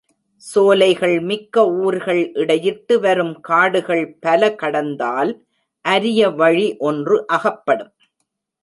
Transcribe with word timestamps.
சோலைகள் 0.43 1.19
மிக்க 1.19 1.65
ஊர்கள் 1.71 2.31
இடையிட்டு 2.33 2.99
வரும் 2.99 3.41
காடுகள் 3.41 4.17
பல 4.19 4.51
கடந்தால் 4.55 5.31
அரிய 5.85 6.29
வழி 6.29 6.67
ஒன்று 6.77 7.17
அகப்படும். 7.27 7.93